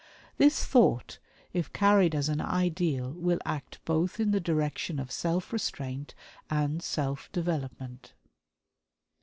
[0.39, 1.19] This thought,
[1.53, 6.15] if carried as an ideal, will act both in the direction of self restraint
[6.49, 8.13] and self development.